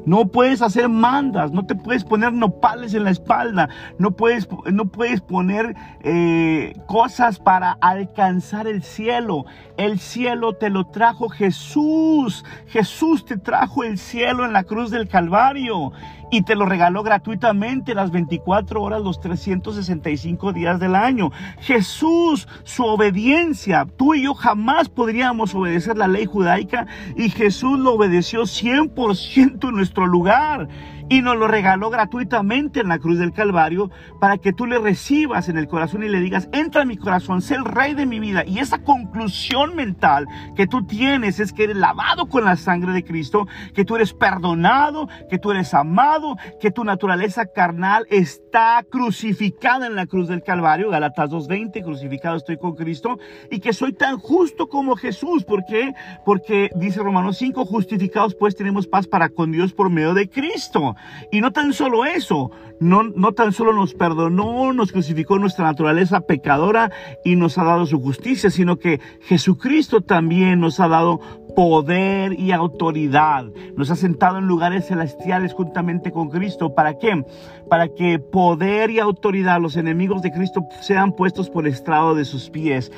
No 0.07 0.29
puedes 0.29 0.63
hacer 0.63 0.89
mandas, 0.89 1.51
no 1.51 1.67
te 1.67 1.75
puedes 1.75 2.05
poner 2.05 2.33
nopales 2.33 2.95
en 2.95 3.05
la 3.05 3.11
espalda, 3.11 3.69
no 3.99 4.13
puedes, 4.13 4.49
no 4.73 4.87
puedes 4.87 5.21
poner 5.21 5.75
eh, 6.01 6.75
cosas 6.87 7.41
para 7.41 7.73
alcanzar 7.81 8.69
el 8.69 8.85
cielo. 8.85 9.47
El 9.77 9.99
cielo 9.99 10.55
te 10.55 10.71
lo 10.71 10.87
trajo 10.87 11.29
Jesús. 11.29 12.45
Jesús 12.69 13.25
te 13.25 13.37
trajo 13.37 13.83
el 13.83 13.99
cielo 13.99 14.45
en 14.45 14.53
la 14.53 14.63
cruz 14.63 14.91
del 14.91 15.09
Calvario 15.09 15.93
y 16.31 16.43
te 16.43 16.55
lo 16.55 16.67
regaló 16.67 17.03
gratuitamente 17.03 17.95
las 17.95 18.11
24 18.11 18.83
horas, 18.83 19.03
los 19.03 19.21
365 19.21 20.53
días 20.53 20.81
del 20.81 20.95
año. 20.95 21.31
Jesús, 21.61 22.49
su 22.65 22.85
obediencia, 22.85 23.87
tú 23.97 24.15
y 24.15 24.23
yo 24.23 24.35
jamás 24.35 24.89
podríamos 24.89 25.55
obedecer 25.55 25.97
la 25.97 26.09
ley 26.09 26.27
judaica 26.27 26.87
y 27.17 27.31
Jesús 27.31 27.79
lo 27.79 27.95
obedeció 27.95 28.43
100% 28.43 29.69
en 29.69 29.75
nuestro 29.75 30.07
lugar 30.07 30.69
y 31.09 31.23
nos 31.23 31.37
lo 31.37 31.47
regaló 31.47 31.91
gratuitamente 31.91 32.81
en 32.81 32.89
la 32.89 32.99
cruz 32.99 33.19
del 33.19 33.33
Calvario 33.33 33.91
para 34.21 34.39
que 34.39 34.53
tú 34.53 34.67
le 34.67 34.79
recibas 34.79 35.49
en 35.49 35.57
el 35.57 35.69
corazón 35.69 36.03
y 36.03 36.09
le 36.09 36.21
digas, 36.21 36.49
entra 36.53 36.83
en 36.83 36.89
mi 36.89 36.97
corazón, 36.97 37.43
sé 37.43 37.55
el 37.55 37.65
rey 37.65 37.95
de 37.95 38.07
mi 38.07 38.19
vida. 38.19 38.45
Y 38.45 38.59
esa 38.59 38.79
conclusión 38.79 39.77
mental 39.77 40.27
que 40.57 40.67
tú 40.67 40.85
tienes 40.87 41.39
es 41.41 41.53
que 41.53 41.65
eres 41.65 41.77
lavado 41.77 42.27
con 42.27 42.45
la 42.45 42.57
sangre 42.57 42.93
de 42.93 43.05
Cristo, 43.05 43.47
que 43.75 43.85
tú 43.85 43.97
eres 43.97 44.13
perdonado, 44.13 45.09
que 45.31 45.39
tú 45.39 45.53
eres 45.53 45.75
amado, 45.75 46.37
que 46.61 46.71
tu 46.71 46.85
naturaleza 46.85 47.47
carnal 47.47 48.07
está 48.11 48.85
crucificada 48.91 49.87
en 49.87 49.95
la 49.95 50.07
cruz 50.07 50.29
del 50.29 50.43
Calvario, 50.43 50.91
Galatas 50.91 51.31
2.20, 51.31 51.85
crucificado 51.85 52.37
estoy 52.37 52.59
con 52.59 52.75
Cristo, 52.75 53.19
y 53.51 53.61
que 53.61 53.73
soy 53.73 53.93
tan 53.93 54.19
justo 54.19 54.69
como 54.69 54.97
Jesús. 54.97 55.45
¿Por 55.45 55.65
qué? 55.67 55.93
Porque 56.25 56.71
dice 56.77 57.01
Romanos 57.01 57.39
5, 57.39 57.65
justificados 57.65 58.35
pues 58.35 58.57
tenemos 58.57 58.87
paz 58.87 59.07
para 59.07 59.29
con 59.29 59.53
Dios 59.53 59.73
por 59.73 59.91
medio 59.91 60.15
de 60.15 60.29
Cristo. 60.29 60.96
Y 61.31 61.41
no 61.41 61.53
tan 61.53 61.73
solo 61.73 62.05
eso, 62.05 62.51
no, 62.81 63.03
no 63.05 63.33
tan 63.33 63.53
solo 63.53 63.73
nos 63.73 63.95
perdonó, 63.95 64.73
nos 64.73 64.93
crucificó 64.93 65.39
nuestra 65.39 65.65
naturaleza 65.65 66.21
pecadora 66.21 66.91
y 67.25 67.37
nos 67.37 67.59
ha 67.59 67.65
dado 67.65 67.87
su 67.87 68.01
justicia, 68.01 68.51
sino 68.51 68.79
que 68.79 69.01
Jesucristo 69.23 70.03
también 70.03 70.61
nos 70.61 70.81
ha 70.81 70.89
dado 70.89 71.21
poder 71.57 72.39
y 72.39 72.53
autoridad. 72.53 73.47
Nos 73.77 73.91
ha 73.91 73.97
sentado 73.97 74.37
en 74.37 74.47
lugares 74.47 74.89
celestiales 74.89 75.55
juntamente 75.55 76.13
con 76.13 76.29
Cristo. 76.29 76.75
¿Para 76.75 76.99
qué? 76.99 77.25
Para 77.71 77.89
que 77.89 78.19
poder 78.19 78.91
y 78.91 79.01
autoridad, 79.01 79.59
los 79.61 79.77
enemigos 79.77 80.21
de 80.21 80.33
Cristo, 80.33 80.67
sean 80.83 81.13
puestos 81.13 81.49
por 81.49 81.67
estrado 81.67 82.15
de 82.15 82.27
sus 82.27 82.51
pies. 82.51 82.93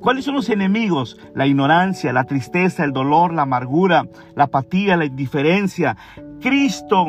¿Cuáles 0.00 0.24
son 0.24 0.36
los 0.36 0.48
enemigos? 0.48 1.18
La 1.34 1.48
ignorancia, 1.48 2.12
la 2.12 2.24
tristeza, 2.24 2.84
el 2.84 2.92
dolor, 2.92 3.34
la 3.34 3.42
amargura, 3.42 4.06
la 4.36 4.44
apatía, 4.44 4.96
la 4.96 5.06
indiferencia. 5.06 5.96
Cristo 6.40 7.06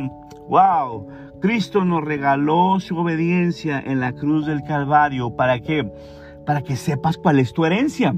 Wow, 0.47 1.07
Cristo 1.41 1.83
nos 1.83 2.03
regaló 2.03 2.79
su 2.79 2.97
obediencia 2.97 3.79
en 3.79 3.99
la 3.99 4.13
cruz 4.13 4.45
del 4.45 4.63
Calvario. 4.63 5.35
¿Para 5.35 5.59
qué? 5.59 5.91
Para 6.45 6.61
que 6.61 6.75
sepas 6.75 7.17
cuál 7.17 7.39
es 7.39 7.53
tu 7.53 7.65
herencia. 7.65 8.15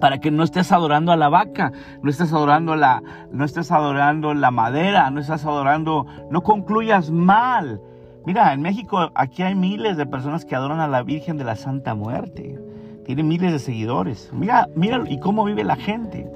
Para 0.00 0.18
que 0.18 0.30
no 0.30 0.42
estés 0.42 0.72
adorando 0.72 1.12
a 1.12 1.16
la 1.16 1.28
vaca, 1.28 1.72
no 2.02 2.10
estés 2.10 2.32
adorando 2.32 2.74
la, 2.76 3.02
no 3.30 3.44
estés 3.44 3.70
adorando 3.70 4.34
la 4.34 4.50
madera, 4.50 5.10
no 5.10 5.20
estés 5.20 5.44
adorando, 5.44 6.06
no 6.30 6.42
concluyas 6.42 7.10
mal. 7.10 7.80
Mira, 8.24 8.52
en 8.52 8.62
México 8.62 9.10
aquí 9.14 9.42
hay 9.42 9.54
miles 9.54 9.96
de 9.96 10.06
personas 10.06 10.44
que 10.44 10.56
adoran 10.56 10.80
a 10.80 10.88
la 10.88 11.02
Virgen 11.02 11.36
de 11.36 11.44
la 11.44 11.56
Santa 11.56 11.94
Muerte. 11.94 12.58
Tiene 13.04 13.22
miles 13.22 13.52
de 13.52 13.58
seguidores. 13.58 14.30
Mira, 14.32 14.68
mira 14.74 15.02
y 15.08 15.18
cómo 15.18 15.44
vive 15.44 15.64
la 15.64 15.76
gente. 15.76 16.30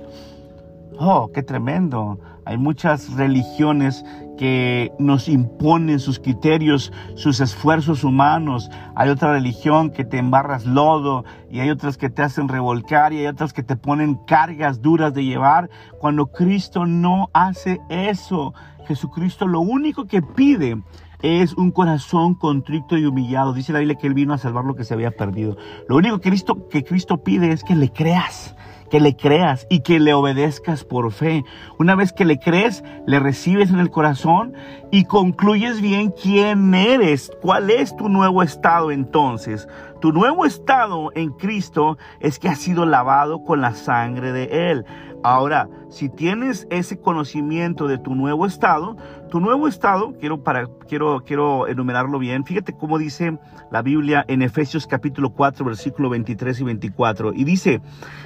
Oh, 0.98 1.30
qué 1.32 1.42
tremendo. 1.42 2.18
Hay 2.44 2.58
muchas 2.58 3.14
religiones 3.16 4.04
que 4.36 4.92
nos 4.98 5.28
imponen 5.28 5.98
sus 5.98 6.18
criterios, 6.18 6.92
sus 7.14 7.40
esfuerzos 7.40 8.04
humanos. 8.04 8.70
Hay 8.94 9.08
otra 9.08 9.32
religión 9.32 9.90
que 9.90 10.04
te 10.04 10.18
embarras 10.18 10.66
lodo 10.66 11.24
y 11.50 11.60
hay 11.60 11.70
otras 11.70 11.96
que 11.96 12.10
te 12.10 12.22
hacen 12.22 12.48
revolcar 12.48 13.12
y 13.12 13.18
hay 13.18 13.26
otras 13.26 13.52
que 13.52 13.62
te 13.62 13.76
ponen 13.76 14.16
cargas 14.26 14.82
duras 14.82 15.14
de 15.14 15.24
llevar. 15.24 15.70
Cuando 15.98 16.26
Cristo 16.26 16.86
no 16.86 17.30
hace 17.32 17.80
eso, 17.88 18.54
Jesucristo 18.86 19.46
lo 19.46 19.60
único 19.60 20.06
que 20.06 20.22
pide 20.22 20.76
es 21.22 21.54
un 21.54 21.70
corazón 21.70 22.34
contrito 22.34 22.96
y 22.96 23.06
humillado. 23.06 23.52
Dice 23.52 23.72
la 23.72 23.78
Biblia 23.78 23.96
que 23.96 24.06
Él 24.06 24.14
vino 24.14 24.34
a 24.34 24.38
salvar 24.38 24.64
lo 24.64 24.74
que 24.74 24.84
se 24.84 24.94
había 24.94 25.10
perdido. 25.10 25.56
Lo 25.88 25.96
único 25.96 26.20
que 26.20 26.28
Cristo, 26.28 26.68
que 26.68 26.84
Cristo 26.84 27.22
pide 27.22 27.52
es 27.52 27.64
que 27.64 27.74
le 27.74 27.90
creas 27.90 28.54
que 28.90 29.00
le 29.00 29.16
creas 29.16 29.66
y 29.68 29.80
que 29.80 30.00
le 30.00 30.14
obedezcas 30.14 30.84
por 30.84 31.12
fe. 31.12 31.44
Una 31.78 31.94
vez 31.94 32.12
que 32.12 32.24
le 32.24 32.38
crees, 32.38 32.84
le 33.06 33.18
recibes 33.18 33.70
en 33.70 33.78
el 33.78 33.90
corazón 33.90 34.54
y 34.90 35.04
concluyes 35.04 35.80
bien 35.80 36.10
quién 36.10 36.74
eres, 36.74 37.30
cuál 37.42 37.70
es 37.70 37.96
tu 37.96 38.08
nuevo 38.08 38.42
estado 38.42 38.90
entonces. 38.90 39.68
Tu 40.00 40.12
nuevo 40.12 40.44
estado 40.44 41.10
en 41.14 41.30
Cristo 41.32 41.98
es 42.20 42.38
que 42.38 42.48
has 42.48 42.58
sido 42.58 42.86
lavado 42.86 43.42
con 43.42 43.60
la 43.60 43.74
sangre 43.74 44.32
de 44.32 44.70
Él. 44.70 44.84
Ahora, 45.22 45.68
si 45.88 46.08
tienes 46.08 46.66
ese 46.70 46.98
conocimiento 46.98 47.86
de 47.86 47.98
tu 47.98 48.14
nuevo 48.14 48.46
estado, 48.46 48.96
tu 49.30 49.40
nuevo 49.40 49.68
estado, 49.68 50.14
quiero, 50.18 50.42
para, 50.42 50.66
quiero, 50.88 51.22
quiero 51.24 51.68
enumerarlo 51.68 52.18
bien, 52.18 52.44
fíjate 52.44 52.76
cómo 52.76 52.98
dice 52.98 53.38
la 53.70 53.82
Biblia 53.82 54.24
en 54.28 54.42
Efesios 54.42 54.86
capítulo 54.86 55.30
4, 55.30 55.64
versículo 55.64 56.08
23 56.08 56.60
y 56.60 56.64
24, 56.64 57.32
y 57.34 57.44
dice, 57.44 57.80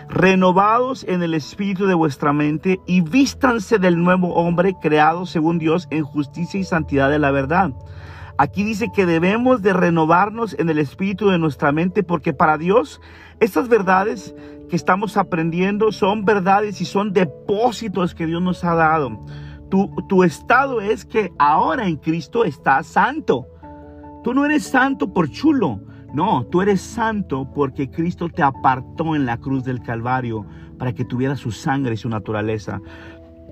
renovados 0.08 1.04
en 1.08 1.22
el 1.22 1.34
espíritu 1.34 1.86
de 1.86 1.94
vuestra 1.94 2.32
mente 2.32 2.80
y 2.86 3.02
vístanse 3.02 3.78
del 3.78 4.02
nuevo 4.02 4.34
hombre 4.34 4.74
creado 4.80 5.26
según 5.26 5.58
Dios 5.58 5.86
en 5.90 6.04
justicia 6.04 6.58
y 6.58 6.64
santidad 6.64 7.10
de 7.10 7.18
la 7.18 7.30
verdad. 7.30 7.72
Aquí 8.38 8.64
dice 8.64 8.90
que 8.90 9.04
debemos 9.04 9.60
de 9.60 9.74
renovarnos 9.74 10.56
en 10.58 10.70
el 10.70 10.78
espíritu 10.78 11.28
de 11.28 11.38
nuestra 11.38 11.72
mente 11.72 12.02
porque 12.02 12.32
para 12.32 12.56
Dios 12.56 13.02
estas 13.38 13.68
verdades 13.68 14.34
que 14.70 14.76
estamos 14.76 15.18
aprendiendo 15.18 15.92
son 15.92 16.24
verdades 16.24 16.80
y 16.80 16.86
son 16.86 17.12
depósitos 17.12 18.14
que 18.14 18.26
Dios 18.26 18.40
nos 18.40 18.64
ha 18.64 18.74
dado. 18.74 19.22
Tu, 19.68 19.90
tu 20.08 20.24
estado 20.24 20.80
es 20.80 21.04
que 21.04 21.30
ahora 21.38 21.86
en 21.86 21.96
Cristo 21.96 22.44
estás 22.44 22.86
santo. 22.86 23.46
Tú 24.24 24.32
no 24.32 24.46
eres 24.46 24.64
santo 24.64 25.12
por 25.12 25.30
chulo. 25.30 25.80
No, 26.14 26.46
tú 26.46 26.62
eres 26.62 26.80
santo 26.80 27.48
porque 27.54 27.90
Cristo 27.90 28.28
te 28.28 28.42
apartó 28.42 29.14
en 29.14 29.26
la 29.26 29.36
cruz 29.36 29.64
del 29.64 29.82
Calvario 29.82 30.46
para 30.78 30.92
que 30.92 31.04
tuvieras 31.04 31.38
su 31.38 31.52
sangre 31.52 31.94
y 31.94 31.98
su 31.98 32.08
naturaleza. 32.08 32.80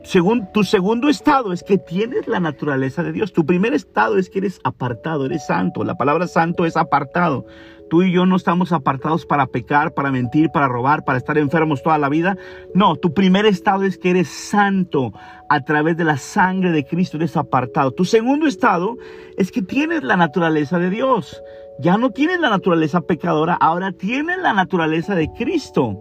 Según 0.05 0.51
tu 0.53 0.65
segundo 0.65 1.09
estado 1.09 1.53
es 1.53 1.63
que 1.63 1.79
tienes 1.79 2.27
la 2.27 2.41
naturaleza 2.41 3.03
de 3.03 3.13
Dios. 3.13 3.33
Tu 3.33 3.45
primer 3.45 3.75
estado 3.75 4.17
es 4.19 4.31
que 4.31 4.39
eres 4.39 4.61
apartado, 4.65 5.27
eres 5.27 5.47
santo. 5.47 5.85
La 5.85 5.97
palabra 5.97 6.27
santo 6.27 6.65
es 6.65 6.77
apartado. 6.77 7.47
Tú 7.88 8.02
y 8.02 8.12
yo 8.12 8.26
no 8.26 8.37
estamos 8.37 8.73
apartados 8.73 9.25
para 9.25 9.47
pecar, 9.47 9.95
para 9.95 10.11
mentir, 10.11 10.50
para 10.50 10.68
robar, 10.68 11.04
para 11.04 11.18
estar 11.18 11.38
enfermos 11.38 11.83
toda 11.83 11.99
la 11.99 12.09
vida. 12.09 12.37
No, 12.75 12.97
tu 12.97 13.14
primer 13.14 13.47
estado 13.47 13.85
es 13.85 13.99
que 13.99 14.11
eres 14.11 14.28
santo 14.28 15.12
a 15.49 15.64
través 15.64 15.97
de 15.97 16.04
la 16.04 16.18
sangre 16.18 16.71
de 16.73 16.85
Cristo, 16.85 17.16
eres 17.16 17.37
apartado. 17.37 17.92
Tu 17.92 18.04
segundo 18.04 18.47
estado 18.47 18.97
es 19.37 19.50
que 19.50 19.62
tienes 19.62 20.02
la 20.02 20.16
naturaleza 20.16 20.78
de 20.78 20.90
Dios. 20.90 21.42
Ya 21.80 21.97
no 21.97 22.11
tienes 22.11 22.40
la 22.40 22.50
naturaleza 22.50 23.00
pecadora, 23.00 23.54
ahora 23.54 23.92
tienes 23.92 24.38
la 24.38 24.52
naturaleza 24.52 25.14
de 25.14 25.30
Cristo. 25.33 25.97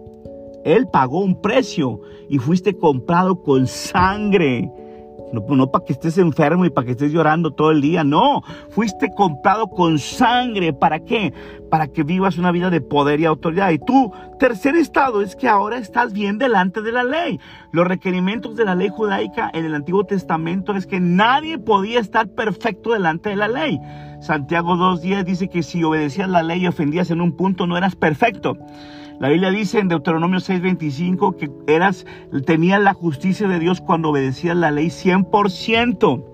Él 0.64 0.86
pagó 0.92 1.20
un 1.20 1.40
precio 1.40 2.00
y 2.28 2.38
fuiste 2.38 2.76
comprado 2.76 3.42
con 3.42 3.66
sangre. 3.66 4.70
No, 5.32 5.70
para 5.70 5.84
que 5.84 5.92
estés 5.92 6.18
enfermo 6.18 6.64
y 6.64 6.70
para 6.70 6.86
que 6.86 6.92
estés 6.92 7.12
llorando 7.12 7.50
todo 7.50 7.70
el 7.70 7.80
día. 7.80 8.04
No, 8.04 8.42
fuiste 8.70 9.10
comprado 9.14 9.68
con 9.68 9.98
sangre. 9.98 10.72
¿Para 10.72 11.00
qué? 11.00 11.32
Para 11.70 11.88
que 11.88 12.02
vivas 12.02 12.38
una 12.38 12.50
vida 12.50 12.70
de 12.70 12.80
poder 12.80 13.20
y 13.20 13.26
autoridad. 13.26 13.70
Y 13.70 13.78
tu 13.78 14.12
tercer 14.38 14.76
estado 14.76 15.20
es 15.20 15.36
que 15.36 15.48
ahora 15.48 15.78
estás 15.78 16.12
bien 16.12 16.38
delante 16.38 16.82
de 16.82 16.92
la 16.92 17.04
ley. 17.04 17.38
Los 17.72 17.86
requerimientos 17.86 18.56
de 18.56 18.64
la 18.64 18.74
ley 18.74 18.88
judaica 18.88 19.50
en 19.52 19.64
el 19.64 19.74
Antiguo 19.74 20.04
Testamento 20.04 20.74
es 20.74 20.86
que 20.86 21.00
nadie 21.00 21.58
podía 21.58 22.00
estar 22.00 22.28
perfecto 22.28 22.92
delante 22.92 23.30
de 23.30 23.36
la 23.36 23.48
ley. 23.48 23.78
Santiago 24.20 24.74
2.10 24.74 25.24
dice 25.24 25.48
que 25.48 25.62
si 25.62 25.84
obedecías 25.84 26.28
la 26.28 26.42
ley 26.42 26.62
y 26.62 26.66
ofendías 26.66 27.10
en 27.10 27.20
un 27.20 27.36
punto 27.36 27.66
no 27.66 27.76
eras 27.76 27.94
perfecto. 27.94 28.56
La 29.20 29.30
Biblia 29.30 29.50
dice 29.50 29.80
en 29.80 29.88
Deuteronomio 29.88 30.38
6:25 30.38 31.36
que 31.36 31.50
eras, 31.66 32.06
tenías 32.46 32.80
la 32.80 32.94
justicia 32.94 33.48
de 33.48 33.58
Dios 33.58 33.80
cuando 33.80 34.10
obedecías 34.10 34.56
la 34.56 34.70
ley 34.70 34.90
100%. 34.90 36.24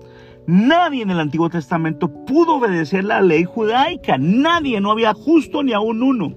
Nadie 0.45 1.01
en 1.01 1.09
el 1.09 1.19
Antiguo 1.19 1.49
Testamento 1.49 2.07
pudo 2.25 2.57
obedecer 2.57 3.03
la 3.03 3.21
ley 3.21 3.43
judaica. 3.43 4.17
Nadie, 4.19 4.79
no 4.81 4.91
había 4.91 5.15
justo 5.15 5.63
ni 5.63 5.73
aún 5.73 6.03
uno. 6.03 6.35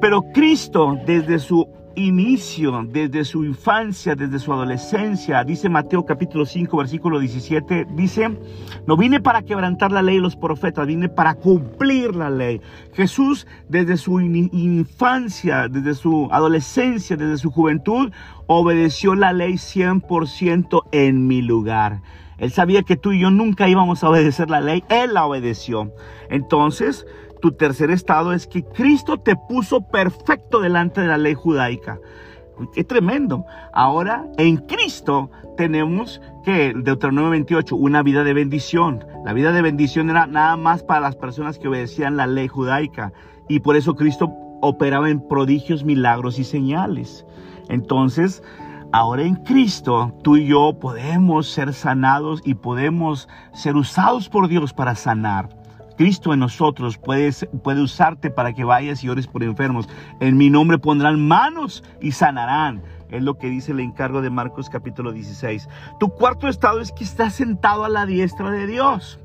Pero 0.00 0.22
Cristo, 0.34 0.98
desde 1.06 1.38
su 1.38 1.68
inicio, 1.96 2.86
desde 2.88 3.24
su 3.24 3.44
infancia, 3.44 4.14
desde 4.14 4.38
su 4.38 4.52
adolescencia, 4.52 5.42
dice 5.42 5.68
Mateo 5.68 6.04
capítulo 6.04 6.46
5, 6.46 6.76
versículo 6.76 7.18
17, 7.18 7.88
dice, 7.94 8.38
no 8.86 8.96
vine 8.96 9.20
para 9.20 9.42
quebrantar 9.42 9.90
la 9.90 10.02
ley 10.02 10.16
de 10.16 10.22
los 10.22 10.36
profetas, 10.36 10.86
vine 10.86 11.08
para 11.08 11.34
cumplir 11.34 12.14
la 12.14 12.30
ley. 12.30 12.60
Jesús 12.92 13.46
desde 13.68 13.96
su 13.96 14.20
infancia, 14.20 15.68
desde 15.68 15.94
su 15.94 16.28
adolescencia, 16.30 17.16
desde 17.16 17.38
su 17.38 17.50
juventud, 17.50 18.12
obedeció 18.46 19.14
la 19.14 19.32
ley 19.32 19.54
100% 19.54 20.82
en 20.92 21.26
mi 21.26 21.42
lugar. 21.42 22.02
Él 22.38 22.50
sabía 22.50 22.82
que 22.82 22.96
tú 22.96 23.12
y 23.12 23.20
yo 23.20 23.30
nunca 23.30 23.68
íbamos 23.68 24.04
a 24.04 24.10
obedecer 24.10 24.50
la 24.50 24.60
ley. 24.60 24.84
Él 24.90 25.14
la 25.14 25.24
obedeció. 25.24 25.92
Entonces, 26.28 27.06
tu 27.40 27.52
tercer 27.52 27.90
estado 27.90 28.32
es 28.32 28.46
que 28.46 28.64
Cristo 28.64 29.18
te 29.18 29.36
puso 29.36 29.80
perfecto 29.80 30.60
delante 30.60 31.00
de 31.00 31.08
la 31.08 31.18
ley 31.18 31.34
judaica. 31.34 31.98
Qué 32.72 32.84
tremendo. 32.84 33.44
Ahora 33.72 34.26
en 34.38 34.56
Cristo 34.56 35.30
tenemos 35.56 36.20
que, 36.44 36.72
Deuteronomio 36.74 37.30
28, 37.30 37.76
una 37.76 38.02
vida 38.02 38.24
de 38.24 38.32
bendición. 38.32 39.04
La 39.24 39.32
vida 39.32 39.52
de 39.52 39.62
bendición 39.62 40.10
era 40.10 40.26
nada 40.26 40.56
más 40.56 40.82
para 40.82 41.00
las 41.00 41.16
personas 41.16 41.58
que 41.58 41.68
obedecían 41.68 42.16
la 42.16 42.26
ley 42.26 42.48
judaica. 42.48 43.12
Y 43.48 43.60
por 43.60 43.76
eso 43.76 43.94
Cristo 43.94 44.32
operaba 44.62 45.10
en 45.10 45.20
prodigios, 45.20 45.84
milagros 45.84 46.38
y 46.38 46.44
señales. 46.44 47.26
Entonces, 47.68 48.42
ahora 48.92 49.22
en 49.22 49.36
Cristo, 49.36 50.14
tú 50.22 50.36
y 50.36 50.46
yo 50.46 50.78
podemos 50.80 51.48
ser 51.48 51.74
sanados 51.74 52.40
y 52.44 52.54
podemos 52.54 53.28
ser 53.52 53.76
usados 53.76 54.28
por 54.28 54.48
Dios 54.48 54.72
para 54.72 54.94
sanar. 54.94 55.48
Cristo 55.96 56.32
en 56.32 56.40
nosotros 56.40 56.98
puede, 56.98 57.32
puede 57.62 57.82
usarte 57.82 58.30
para 58.30 58.52
que 58.52 58.64
vayas 58.64 59.02
y 59.02 59.08
ores 59.08 59.26
por 59.26 59.42
enfermos. 59.42 59.88
En 60.20 60.36
mi 60.36 60.50
nombre 60.50 60.78
pondrán 60.78 61.26
manos 61.26 61.82
y 62.00 62.12
sanarán. 62.12 62.82
Es 63.08 63.22
lo 63.22 63.38
que 63.38 63.48
dice 63.48 63.72
el 63.72 63.80
encargo 63.80 64.20
de 64.20 64.30
Marcos 64.30 64.68
capítulo 64.68 65.12
16. 65.12 65.68
Tu 66.00 66.08
cuarto 66.10 66.48
estado 66.48 66.80
es 66.80 66.92
que 66.92 67.04
estás 67.04 67.34
sentado 67.34 67.84
a 67.84 67.88
la 67.88 68.04
diestra 68.04 68.50
de 68.50 68.66
Dios. 68.66 69.20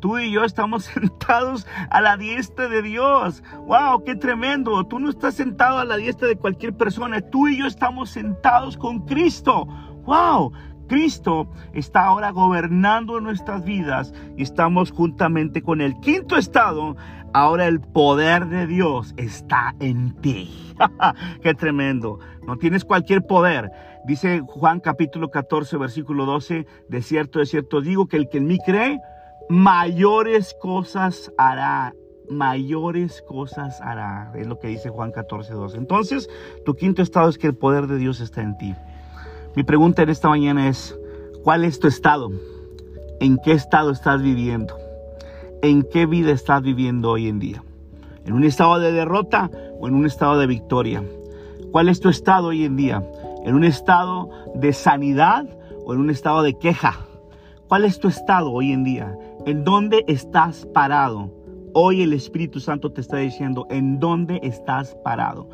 Tú 0.00 0.18
y 0.18 0.32
yo 0.32 0.44
estamos 0.44 0.84
sentados 0.94 1.66
a 1.90 2.00
la 2.00 2.16
diestra 2.16 2.68
de 2.68 2.82
Dios. 2.82 3.42
¡Wow! 3.66 4.04
¡Qué 4.04 4.16
tremendo! 4.16 4.84
Tú 4.84 4.98
no 4.98 5.10
estás 5.10 5.34
sentado 5.34 5.78
a 5.78 5.84
la 5.84 5.96
diestra 5.96 6.28
de 6.28 6.36
cualquier 6.36 6.76
persona. 6.76 7.20
Tú 7.20 7.48
y 7.48 7.58
yo 7.58 7.66
estamos 7.66 8.10
sentados 8.10 8.76
con 8.76 9.06
Cristo. 9.06 9.66
¡Wow! 10.04 10.52
Cristo 10.92 11.48
está 11.72 12.04
ahora 12.04 12.32
gobernando 12.32 13.18
nuestras 13.18 13.64
vidas 13.64 14.12
y 14.36 14.42
estamos 14.42 14.90
juntamente 14.90 15.62
con 15.62 15.80
el 15.80 15.98
quinto 16.00 16.36
estado. 16.36 16.96
Ahora 17.32 17.66
el 17.66 17.80
poder 17.80 18.48
de 18.48 18.66
Dios 18.66 19.14
está 19.16 19.74
en 19.80 20.12
ti. 20.20 20.74
Qué 21.42 21.54
tremendo. 21.54 22.18
No 22.46 22.58
tienes 22.58 22.84
cualquier 22.84 23.22
poder. 23.22 23.70
Dice 24.04 24.42
Juan 24.46 24.80
capítulo 24.80 25.30
14, 25.30 25.78
versículo 25.78 26.26
12, 26.26 26.66
de 26.90 27.00
cierto, 27.00 27.38
de 27.38 27.46
cierto 27.46 27.80
digo 27.80 28.06
que 28.06 28.18
el 28.18 28.28
que 28.28 28.36
en 28.36 28.46
mí 28.48 28.58
cree, 28.58 29.00
mayores 29.48 30.54
cosas 30.60 31.32
hará 31.38 31.94
mayores 32.28 33.22
cosas 33.22 33.80
hará. 33.80 34.30
Es 34.34 34.46
lo 34.46 34.58
que 34.58 34.68
dice 34.68 34.90
Juan 34.90 35.10
14, 35.10 35.54
12. 35.54 35.78
Entonces, 35.78 36.28
tu 36.66 36.74
quinto 36.74 37.00
estado 37.00 37.30
es 37.30 37.38
que 37.38 37.46
el 37.46 37.56
poder 37.56 37.86
de 37.86 37.96
Dios 37.96 38.20
está 38.20 38.42
en 38.42 38.58
ti. 38.58 38.74
Mi 39.54 39.64
pregunta 39.64 40.02
en 40.02 40.08
esta 40.08 40.30
mañana 40.30 40.66
es, 40.68 40.98
¿cuál 41.44 41.64
es 41.64 41.78
tu 41.78 41.86
estado? 41.86 42.30
¿En 43.20 43.36
qué 43.36 43.52
estado 43.52 43.90
estás 43.90 44.22
viviendo? 44.22 44.74
¿En 45.60 45.82
qué 45.82 46.06
vida 46.06 46.32
estás 46.32 46.62
viviendo 46.62 47.10
hoy 47.10 47.28
en 47.28 47.38
día? 47.38 47.62
¿En 48.24 48.32
un 48.32 48.44
estado 48.44 48.78
de 48.78 48.92
derrota 48.92 49.50
o 49.78 49.88
en 49.88 49.94
un 49.94 50.06
estado 50.06 50.38
de 50.38 50.46
victoria? 50.46 51.04
¿Cuál 51.70 51.90
es 51.90 52.00
tu 52.00 52.08
estado 52.08 52.48
hoy 52.48 52.64
en 52.64 52.76
día? 52.76 53.06
¿En 53.44 53.54
un 53.54 53.64
estado 53.64 54.30
de 54.54 54.72
sanidad 54.72 55.44
o 55.84 55.92
en 55.92 56.00
un 56.00 56.08
estado 56.08 56.42
de 56.42 56.58
queja? 56.58 57.00
¿Cuál 57.68 57.84
es 57.84 57.98
tu 57.98 58.08
estado 58.08 58.52
hoy 58.52 58.72
en 58.72 58.84
día? 58.84 59.18
¿En 59.44 59.64
dónde 59.64 60.02
estás 60.08 60.64
parado? 60.72 61.30
Hoy 61.74 62.00
el 62.00 62.14
Espíritu 62.14 62.58
Santo 62.58 62.90
te 62.90 63.02
está 63.02 63.18
diciendo 63.18 63.66
en 63.68 64.00
dónde 64.00 64.40
estás 64.42 64.96
parado 65.04 65.50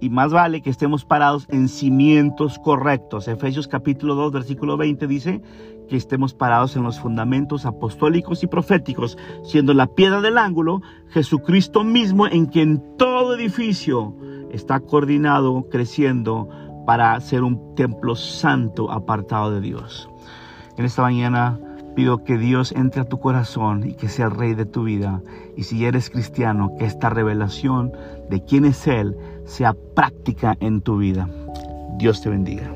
y 0.00 0.10
más 0.10 0.32
vale 0.32 0.60
que 0.60 0.70
estemos 0.70 1.04
parados 1.04 1.46
en 1.50 1.68
cimientos 1.68 2.58
correctos. 2.58 3.28
Efesios 3.28 3.68
capítulo 3.68 4.14
2, 4.14 4.32
versículo 4.32 4.76
20 4.76 5.06
dice 5.06 5.42
que 5.88 5.96
estemos 5.96 6.34
parados 6.34 6.76
en 6.76 6.82
los 6.82 7.00
fundamentos 7.00 7.64
apostólicos 7.64 8.42
y 8.42 8.46
proféticos, 8.46 9.16
siendo 9.42 9.74
la 9.74 9.86
piedra 9.86 10.20
del 10.20 10.38
ángulo 10.38 10.82
Jesucristo 11.08 11.82
mismo 11.82 12.26
en 12.26 12.46
quien 12.46 12.82
todo 12.96 13.34
edificio 13.34 14.14
está 14.52 14.80
coordinado, 14.80 15.66
creciendo 15.70 16.48
para 16.86 17.18
ser 17.20 17.42
un 17.42 17.74
templo 17.74 18.16
santo 18.16 18.90
apartado 18.90 19.52
de 19.52 19.60
Dios. 19.60 20.08
En 20.76 20.84
esta 20.84 21.02
mañana 21.02 21.58
pido 21.98 22.22
que 22.22 22.38
Dios 22.38 22.70
entre 22.72 23.00
a 23.00 23.08
tu 23.08 23.18
corazón 23.18 23.84
y 23.84 23.94
que 23.94 24.08
sea 24.08 24.26
el 24.26 24.30
rey 24.30 24.54
de 24.54 24.66
tu 24.66 24.84
vida. 24.84 25.20
Y 25.56 25.64
si 25.64 25.84
eres 25.84 26.10
cristiano, 26.10 26.72
que 26.78 26.84
esta 26.84 27.10
revelación 27.10 27.92
de 28.30 28.44
quién 28.44 28.64
es 28.64 28.86
Él 28.86 29.16
sea 29.48 29.74
práctica 29.94 30.56
en 30.60 30.80
tu 30.80 30.98
vida. 30.98 31.28
Dios 31.98 32.20
te 32.20 32.28
bendiga. 32.28 32.70